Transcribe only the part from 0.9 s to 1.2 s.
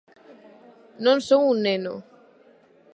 Non